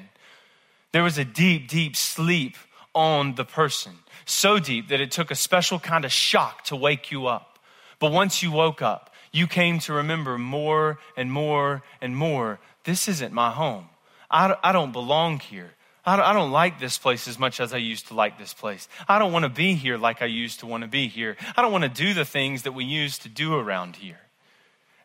[0.92, 2.56] There was a deep, deep sleep
[2.94, 3.92] on the person,
[4.26, 7.58] so deep that it took a special kind of shock to wake you up.
[7.98, 13.08] But once you woke up, you came to remember more and more and more this
[13.08, 13.88] isn't my home.
[14.30, 15.72] I, I don't belong here.
[16.04, 18.88] I don't, like this place as much as I used to like this place.
[19.06, 21.36] I don't want to be here like I used to want to be here.
[21.56, 24.18] I don't want to do the things that we used to do around here.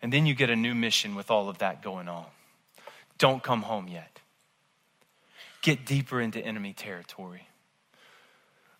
[0.01, 2.25] And then you get a new mission with all of that going on.
[3.19, 4.19] Don't come home yet.
[5.61, 7.47] Get deeper into enemy territory.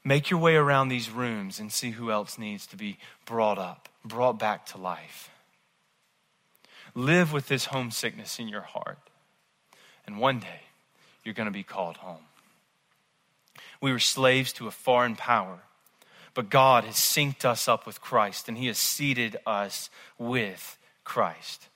[0.03, 3.89] Make your way around these rooms and see who else needs to be brought up,
[4.05, 5.29] brought back to life.
[6.95, 8.97] Live with this homesickness in your heart.
[10.05, 10.61] And one day,
[11.27, 12.23] you're going to be called home.
[13.81, 15.59] We were slaves to a foreign power,
[16.33, 21.67] but God has synced us up with Christ and He has seated us with Christ.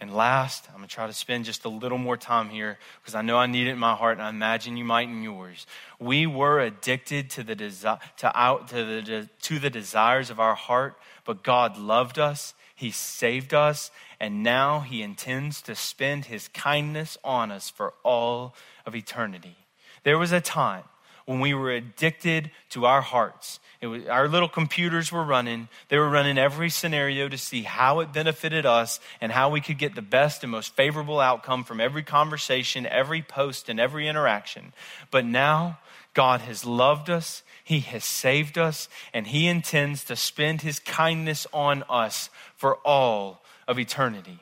[0.00, 3.16] And last, I'm going to try to spend just a little more time here because
[3.16, 5.66] I know I need it in my heart and I imagine you might in yours.
[5.98, 10.54] We were addicted to the, desi- to out, to the, to the desires of our
[10.54, 16.46] heart, but God loved us he saved us, and now He intends to spend His
[16.46, 18.54] kindness on us for all
[18.86, 19.56] of eternity.
[20.04, 20.84] There was a time
[21.28, 23.60] when we were addicted to our hearts.
[23.82, 25.68] Was, our little computers were running.
[25.90, 29.76] They were running every scenario to see how it benefited us and how we could
[29.76, 34.72] get the best and most favorable outcome from every conversation, every post, and every interaction.
[35.10, 35.80] But now,
[36.14, 41.46] God has loved us, He has saved us, and He intends to spend His kindness
[41.52, 44.38] on us for all of eternity.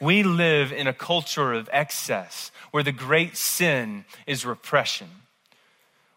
[0.00, 5.10] We live in a culture of excess where the great sin is repression.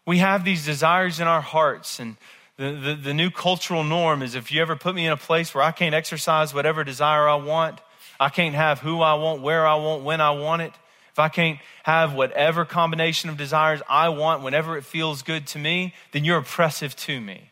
[0.08, 2.16] We have these desires in our hearts, and
[2.56, 5.54] the, the, the, new cultural norm is if you ever put me in a place
[5.54, 7.82] where I can't exercise whatever desire I want,
[8.18, 10.72] I can't have who I want, where I want, when I want it,
[11.12, 15.58] if I can't have whatever combination of desires I want whenever it feels good to
[15.58, 17.50] me, then you're oppressive to me.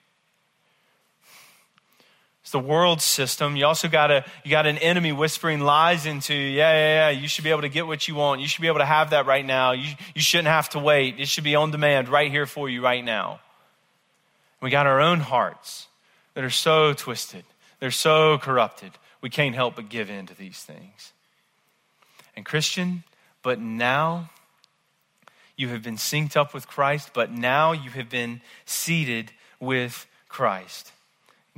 [2.47, 3.57] It's the world system.
[3.57, 6.51] You also got a you got an enemy whispering lies into you.
[6.51, 7.21] Yeah, yeah, yeah.
[7.21, 8.41] You should be able to get what you want.
[8.41, 9.73] You should be able to have that right now.
[9.73, 11.19] You, you shouldn't have to wait.
[11.19, 13.41] It should be on demand right here for you right now.
[14.63, 15.89] We got our own hearts
[16.35, 17.43] that are so twisted.
[17.81, 18.93] They're so corrupted.
[19.21, 21.13] We can't help but give in to these things.
[22.37, 23.03] And Christian,
[23.43, 24.31] but now
[25.57, 30.93] you have been synced up with Christ, but now you have been seated with Christ.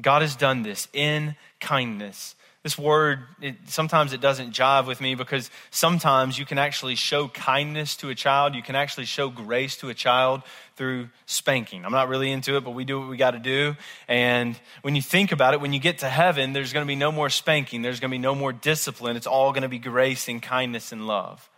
[0.00, 2.34] God has done this in kindness.
[2.64, 7.28] This word, it, sometimes it doesn't jive with me because sometimes you can actually show
[7.28, 8.54] kindness to a child.
[8.54, 10.42] You can actually show grace to a child
[10.76, 11.84] through spanking.
[11.84, 13.76] I'm not really into it, but we do what we got to do.
[14.08, 16.96] And when you think about it, when you get to heaven, there's going to be
[16.96, 17.82] no more spanking.
[17.82, 19.16] There's going to be no more discipline.
[19.16, 21.48] It's all going to be grace and kindness and love.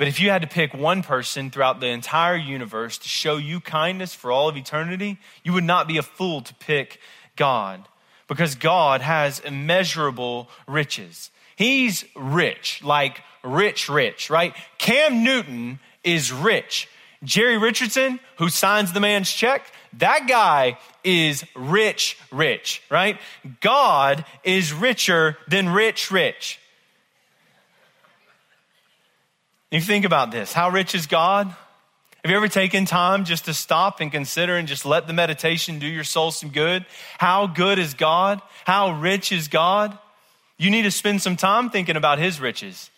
[0.00, 3.60] But if you had to pick one person throughout the entire universe to show you
[3.60, 7.00] kindness for all of eternity, you would not be a fool to pick
[7.40, 7.88] God
[8.28, 11.30] because God has immeasurable riches.
[11.56, 14.54] He's rich, like rich, rich, right?
[14.76, 16.86] Cam Newton is rich.
[17.24, 23.18] Jerry Richardson, who signs the man's check, that guy is rich, rich, right?
[23.60, 26.60] God is richer than rich, rich.
[29.70, 30.52] You think about this.
[30.52, 31.54] How rich is God?
[32.22, 35.78] Have you ever taken time just to stop and consider and just let the meditation
[35.78, 36.84] do your soul some good?
[37.16, 38.42] How good is God?
[38.66, 39.98] How rich is God?
[40.58, 42.90] You need to spend some time thinking about His riches.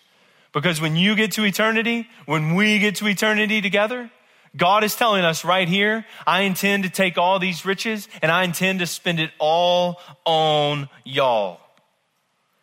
[0.53, 4.11] Because when you get to eternity, when we get to eternity together,
[4.57, 8.43] God is telling us right here, I intend to take all these riches and I
[8.43, 11.61] intend to spend it all on y'all.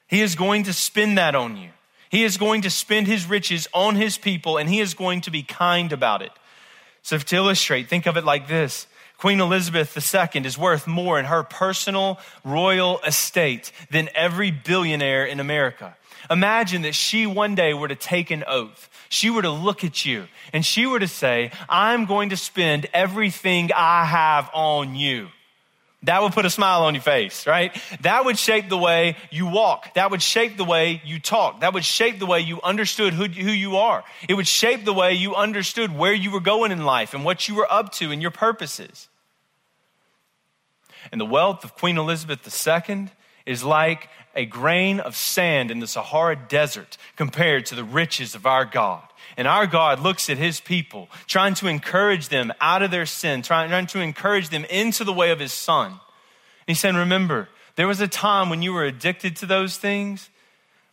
[0.07, 1.69] He is going to spend that on you.
[2.09, 5.31] He is going to spend his riches on his people and he is going to
[5.31, 6.31] be kind about it.
[7.09, 8.85] So, to illustrate, think of it like this
[9.17, 15.39] Queen Elizabeth II is worth more in her personal royal estate than every billionaire in
[15.39, 15.97] America.
[16.29, 18.91] Imagine that she one day were to take an oath.
[19.09, 22.85] She were to look at you and she were to say, I'm going to spend
[22.93, 25.29] everything I have on you.
[26.04, 27.75] That would put a smile on your face, right?
[28.02, 29.93] That would shape the way you walk.
[29.95, 31.60] That would shape the way you talk.
[31.60, 34.06] That would shape the way you understood who, who you are.
[34.29, 37.50] It would shape the way you understood where you were going in life and what
[37.50, 39.10] you were up to and your purposes.
[41.12, 43.10] And the wealth of Queen Elizabeth II
[43.45, 48.46] is like a grain of sand in the Sahara desert compared to the riches of
[48.46, 49.04] our God.
[49.38, 53.42] And our God looks at his people, trying to encourage them out of their sin,
[53.42, 55.92] trying, trying to encourage them into the way of his son.
[55.92, 56.00] And
[56.67, 60.30] he said, Remember, there was a time when you were addicted to those things,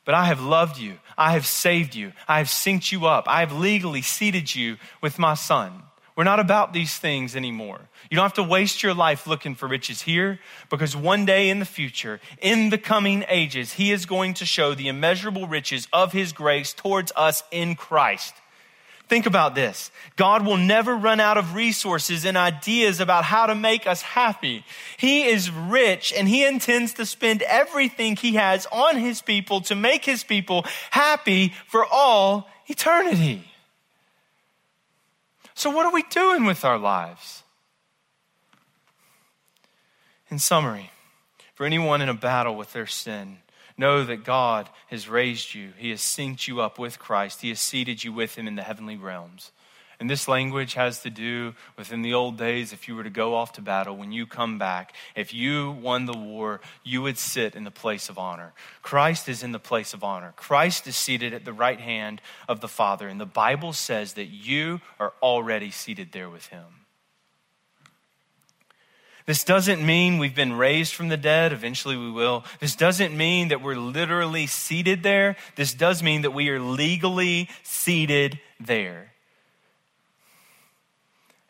[0.04, 0.98] but I have loved you.
[1.18, 2.12] I have saved you.
[2.28, 3.24] I have synced you up.
[3.26, 5.82] I have legally seated you with my son.
[6.16, 7.78] We're not about these things anymore.
[8.10, 10.40] You don't have to waste your life looking for riches here
[10.70, 14.74] because one day in the future, in the coming ages, He is going to show
[14.74, 18.34] the immeasurable riches of His grace towards us in Christ.
[19.08, 19.92] Think about this.
[20.16, 24.64] God will never run out of resources and ideas about how to make us happy.
[24.96, 29.76] He is rich and he intends to spend everything he has on his people to
[29.76, 33.44] make his people happy for all eternity.
[35.56, 37.42] So, what are we doing with our lives?
[40.30, 40.92] In summary,
[41.54, 43.38] for anyone in a battle with their sin,
[43.78, 45.72] Know that God has raised you.
[45.76, 47.42] He has synced you up with Christ.
[47.42, 49.52] He has seated you with Him in the heavenly realms.
[49.98, 53.10] And this language has to do with in the old days, if you were to
[53.10, 57.16] go off to battle, when you come back, if you won the war, you would
[57.16, 58.52] sit in the place of honor.
[58.82, 60.34] Christ is in the place of honor.
[60.36, 63.08] Christ is seated at the right hand of the Father.
[63.08, 66.64] And the Bible says that you are already seated there with Him.
[69.24, 71.52] This doesn't mean we've been raised from the dead.
[71.52, 72.44] Eventually we will.
[72.60, 75.36] This doesn't mean that we're literally seated there.
[75.56, 79.12] This does mean that we are legally seated there.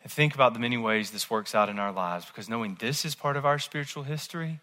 [0.07, 3.03] And think about the many ways this works out in our lives because knowing this
[3.03, 4.61] is part of our spiritual history,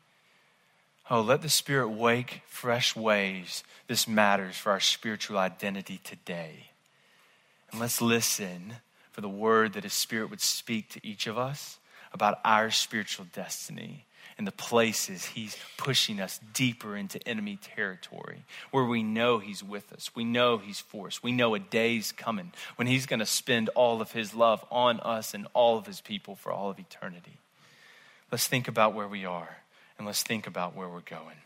[1.11, 3.63] oh, let the Spirit wake fresh ways.
[3.87, 6.71] This matters for our spiritual identity today.
[7.71, 8.77] And let's listen
[9.13, 11.79] for the word that His Spirit would speak to each of us
[12.15, 14.07] about our spiritual destiny
[14.37, 19.93] and the places He's pushing us deeper into enemy territory where we know He's with
[19.93, 20.11] us.
[20.15, 21.23] We know He's for us.
[21.23, 25.01] We know a day's coming when He's going to spend all of His love on
[25.01, 27.39] us and all of His people for all of eternity.
[28.31, 29.59] Let's think about where we are
[29.99, 31.37] and let's think about where we're going.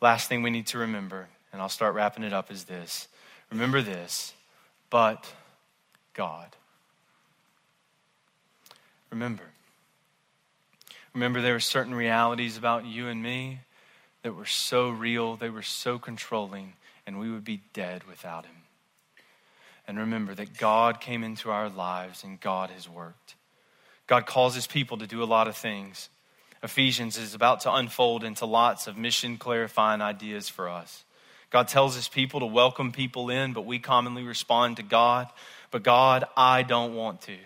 [0.00, 3.08] Last thing we need to remember, and I'll start wrapping it up, is this
[3.50, 4.34] remember this,
[4.90, 5.32] but
[6.14, 6.48] God.
[9.10, 9.44] Remember,
[11.16, 13.60] Remember, there were certain realities about you and me
[14.20, 16.74] that were so real, they were so controlling,
[17.06, 18.56] and we would be dead without Him.
[19.88, 23.34] And remember that God came into our lives and God has worked.
[24.06, 26.10] God calls His people to do a lot of things.
[26.62, 31.04] Ephesians is about to unfold into lots of mission clarifying ideas for us.
[31.48, 35.28] God tells His people to welcome people in, but we commonly respond to God,
[35.70, 37.36] but God, I don't want to.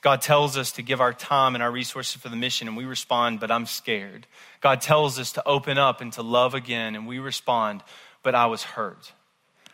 [0.00, 2.84] God tells us to give our time and our resources for the mission, and we
[2.84, 4.26] respond, but I'm scared.
[4.60, 7.82] God tells us to open up and to love again, and we respond,
[8.22, 9.12] but I was hurt.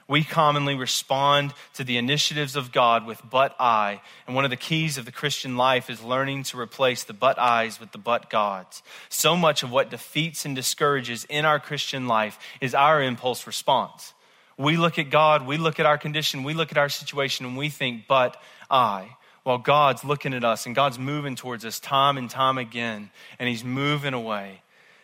[0.08, 4.56] We commonly respond to the initiatives of God with but I, and one of the
[4.56, 8.30] keys of the Christian life is learning to replace the but I's with the but
[8.30, 8.82] God's.
[9.08, 14.12] So much of what defeats and discourages in our Christian life is our impulse response.
[14.56, 17.56] We look at God, we look at our condition, we look at our situation, and
[17.56, 19.08] we think, but I
[19.47, 23.49] while God's looking at us and God's moving towards us time and time again, and
[23.49, 24.61] He's moving away.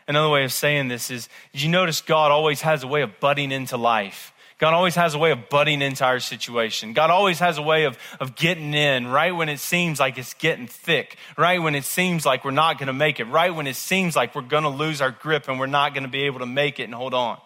[0.08, 3.52] Another way of saying this is you notice God always has a way of butting
[3.52, 4.32] into life?
[4.58, 6.92] God always has a way of butting into our situation.
[6.92, 10.34] God always has a way of, of getting in right when it seems like it's
[10.34, 13.68] getting thick, right when it seems like we're not going to make it, right when
[13.68, 16.24] it seems like we're going to lose our grip and we're not going to be
[16.24, 17.38] able to make it and hold on.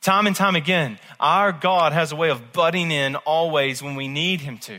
[0.00, 4.06] Time and time again, our God has a way of butting in always when we
[4.06, 4.78] need Him to.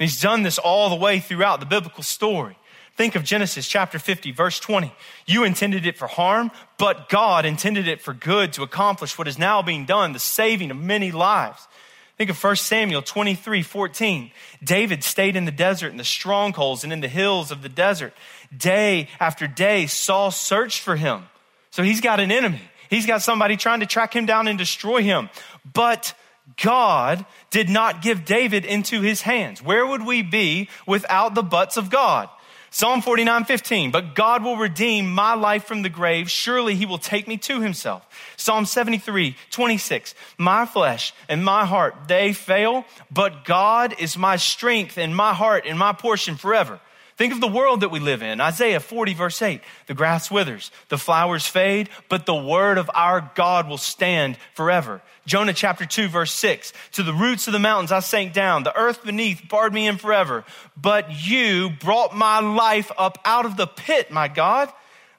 [0.00, 2.56] And he's done this all the way throughout the biblical story.
[2.96, 4.92] Think of Genesis chapter 50, verse 20.
[5.26, 9.38] You intended it for harm, but God intended it for good to accomplish what is
[9.38, 11.68] now being done, the saving of many lives.
[12.16, 14.30] Think of 1 Samuel 23, 14.
[14.64, 18.14] David stayed in the desert, in the strongholds, and in the hills of the desert.
[18.56, 21.24] Day after day, Saul searched for him.
[21.70, 22.62] So he's got an enemy.
[22.88, 25.28] He's got somebody trying to track him down and destroy him.
[25.70, 26.14] But
[26.56, 29.62] God did not give David into his hands.
[29.62, 32.28] Where would we be without the buts of God?
[32.72, 33.90] Psalm 49, 15.
[33.90, 36.30] But God will redeem my life from the grave.
[36.30, 38.06] Surely he will take me to himself.
[38.36, 40.14] Psalm 73, 26.
[40.38, 45.64] My flesh and my heart, they fail, but God is my strength and my heart
[45.66, 46.80] and my portion forever.
[47.16, 48.40] Think of the world that we live in.
[48.40, 49.60] Isaiah 40, verse 8.
[49.88, 55.02] The grass withers, the flowers fade, but the word of our God will stand forever.
[55.26, 56.72] Jonah chapter 2, verse 6.
[56.92, 58.62] To the roots of the mountains I sank down.
[58.62, 60.44] The earth beneath barred me in forever.
[60.76, 64.72] But you brought my life up out of the pit, my God.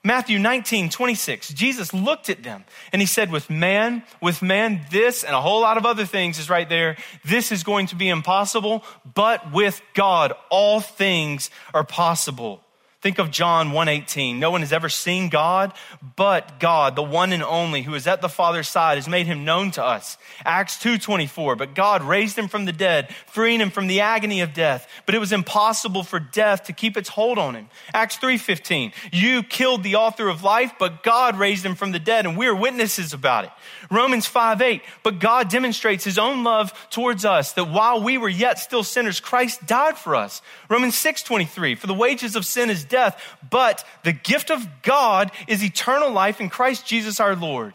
[0.04, 5.24] Matthew 19, 26, Jesus looked at them and he said, with man, with man, this
[5.24, 6.98] and a whole lot of other things is right there.
[7.24, 8.84] This is going to be impossible,
[9.14, 12.64] but with God, all things are possible.
[13.02, 14.40] Think of John 1:18.
[14.40, 15.74] No one has ever seen God,
[16.16, 19.44] but God, the one and only who is at the Father's side, has made him
[19.44, 20.20] known to us.
[20.46, 21.56] Acts 2:24.
[21.56, 24.88] But God raised him from the dead, freeing him from the agony of death.
[25.08, 27.70] But it was impossible for death to keep its hold on him.
[27.92, 28.94] Acts 3:15.
[29.12, 32.54] You killed the author of life, but God raised him from the dead, and we're
[32.54, 33.52] witnesses about it.
[33.92, 34.82] Romans 5:8.
[35.04, 39.20] But God demonstrates his own love towards us that while we were yet still sinners,
[39.20, 40.42] Christ died for us.
[40.70, 41.76] Romans 6:23.
[41.76, 46.40] For the wages of sin is death, but the gift of God is eternal life
[46.40, 47.74] in Christ Jesus our Lord.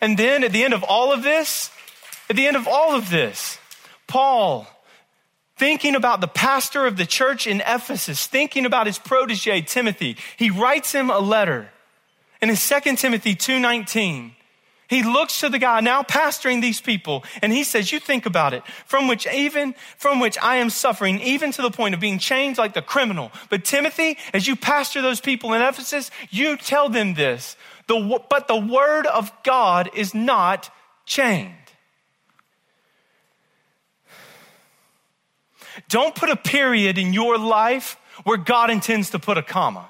[0.00, 1.70] And then at the end of all of this,
[2.30, 3.58] at the end of all of this,
[4.06, 4.66] Paul,
[5.56, 10.50] thinking about the pastor of the church in Ephesus, thinking about his protege Timothy, he
[10.50, 11.70] writes him a letter.
[12.40, 14.36] And in 2 Timothy 2:19,
[14.88, 18.54] he looks to the guy now pastoring these people and he says, you think about
[18.54, 22.18] it, from which even, from which I am suffering, even to the point of being
[22.18, 23.30] chained like the criminal.
[23.50, 27.56] But Timothy, as you pastor those people in Ephesus, you tell them this.
[27.86, 30.70] The, but the word of God is not
[31.04, 31.54] chained.
[35.88, 39.88] Don't put a period in your life where God intends to put a comma.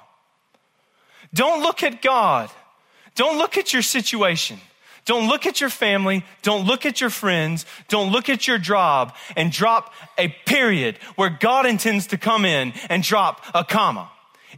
[1.33, 2.49] Don't look at God.
[3.15, 4.59] Don't look at your situation.
[5.09, 6.23] Don't look at your family.
[6.43, 7.65] Don't look at your friends.
[7.87, 12.73] Don't look at your job and drop a period where God intends to come in
[12.91, 14.11] and drop a comma.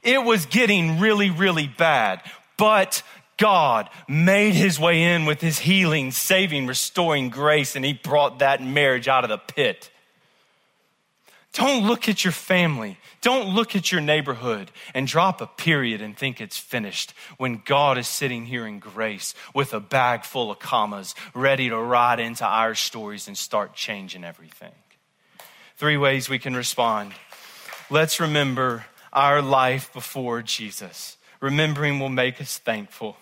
[0.03, 2.21] It was getting really, really bad,
[2.57, 3.01] but
[3.37, 8.61] God made his way in with his healing, saving, restoring grace, and he brought that
[8.61, 9.89] marriage out of the pit.
[11.53, 12.97] Don't look at your family.
[13.21, 17.99] Don't look at your neighborhood and drop a period and think it's finished when God
[17.99, 22.45] is sitting here in grace with a bag full of commas, ready to ride into
[22.45, 24.73] our stories and start changing everything.
[25.77, 27.13] Three ways we can respond.
[27.91, 31.17] Let's remember our life before Jesus.
[31.41, 33.17] Remembering will make us thankful.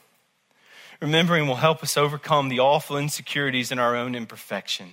[1.02, 4.92] Remembering will help us overcome the awful insecurities in our own imperfection.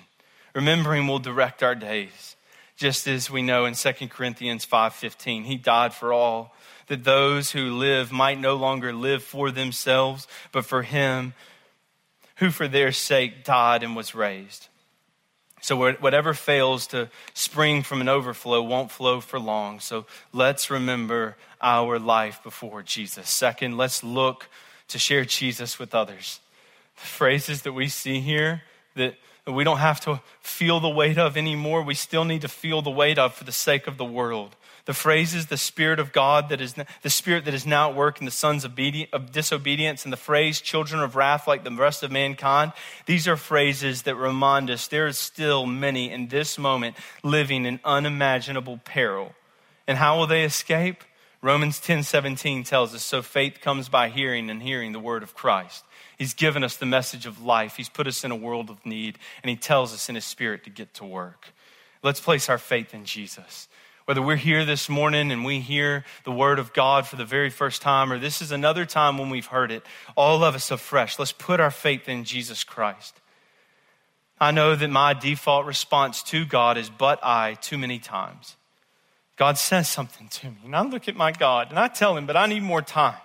[0.55, 2.36] Remembering will direct our days
[2.77, 6.55] just as we know in 2 Corinthians 5:15 he died for all
[6.87, 11.35] that those who live might no longer live for themselves but for him
[12.37, 14.69] who for their sake died and was raised.
[15.63, 19.81] So whatever fails to spring from an overflow won't flow for long.
[19.81, 23.29] So let's remember our life before Jesus.
[23.29, 24.49] Second let's look
[24.89, 26.41] to share Jesus with others.
[26.97, 28.63] The phrases that we see here
[28.95, 29.17] that
[29.47, 31.83] we don't have to feel the weight of anymore.
[31.83, 34.57] We still need to feel the weight of for the sake of the world.
[34.87, 38.21] The phrases, the Spirit of God that is the Spirit that is now at work
[38.21, 38.75] in the sons of
[39.33, 42.73] disobedience, and the phrase children of wrath like the rest of mankind.
[43.07, 47.81] These are phrases that remind us there is still many in this moment living in
[47.85, 49.33] unimaginable peril.
[49.89, 51.03] And how will they escape?
[51.43, 55.35] Romans 10 17 tells us, so faith comes by hearing, and hearing the word of
[55.35, 55.85] Christ.
[56.19, 57.77] He's given us the message of life.
[57.77, 60.65] He's put us in a world of need, and He tells us in His Spirit
[60.65, 61.53] to get to work.
[62.03, 63.69] Let's place our faith in Jesus.
[64.07, 67.51] Whether we're here this morning and we hear the word of God for the very
[67.51, 69.85] first time, or this is another time when we've heard it,
[70.15, 73.21] all of us afresh, let's put our faith in Jesus Christ.
[74.39, 78.55] I know that my default response to God is, but I, too many times.
[79.37, 82.27] God says something to me, and I look at my God and I tell him,
[82.27, 83.21] but I need more time.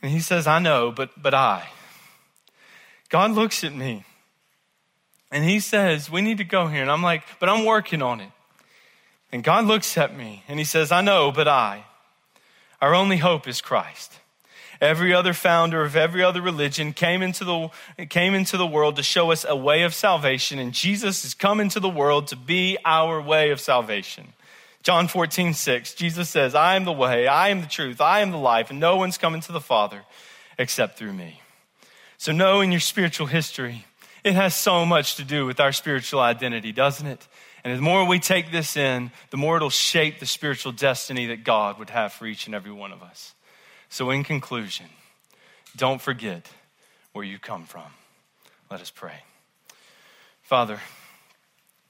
[0.00, 1.68] And he says, I know, but, but I.
[3.08, 4.04] God looks at me
[5.30, 6.82] and he says, We need to go here.
[6.82, 8.30] And I'm like, But I'm working on it.
[9.32, 11.84] And God looks at me and he says, I know, but I.
[12.80, 14.17] Our only hope is Christ.
[14.80, 19.02] Every other founder of every other religion came into the, came into the world to
[19.02, 22.78] show us a way of salvation, and Jesus has come into the world to be
[22.84, 24.32] our way of salvation.
[24.84, 28.30] John 14, 6, Jesus says, I am the way, I am the truth, I am
[28.30, 30.02] the life, and no one's coming to the Father
[30.58, 31.42] except through me.
[32.16, 33.84] So, knowing your spiritual history,
[34.24, 37.26] it has so much to do with our spiritual identity, doesn't it?
[37.64, 41.44] And the more we take this in, the more it'll shape the spiritual destiny that
[41.44, 43.34] God would have for each and every one of us.
[43.88, 44.86] So, in conclusion,
[45.76, 46.50] don't forget
[47.12, 47.90] where you come from.
[48.70, 49.22] Let us pray.
[50.42, 50.80] Father,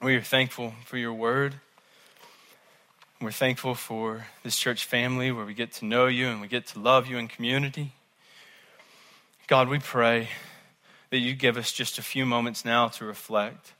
[0.01, 1.55] we are thankful for your word.
[3.21, 6.67] We're thankful for this church family where we get to know you and we get
[6.67, 7.91] to love you in community.
[9.47, 10.29] God, we pray
[11.09, 13.73] that you give us just a few moments now to reflect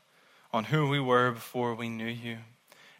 [0.52, 2.38] on who we were before we knew you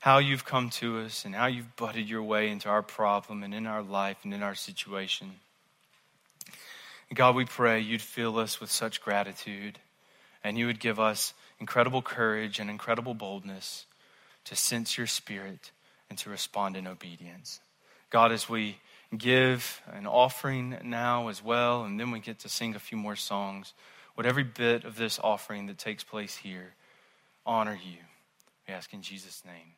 [0.00, 3.54] how you've come to us and how you've butted your way into our problem and
[3.54, 5.30] in our life and in our situation.
[7.10, 9.78] And God, we pray you'd fill us with such gratitude
[10.42, 13.84] and you would give us incredible courage and incredible boldness
[14.44, 15.70] to sense your spirit
[16.08, 17.60] and to respond in obedience.
[18.08, 18.78] God, as we
[19.16, 23.16] give an offering now as well, and then we get to sing a few more
[23.16, 23.74] songs,
[24.16, 26.72] would every bit of this offering that takes place here
[27.44, 27.98] honor you?
[28.66, 29.74] We ask in Jesus' name.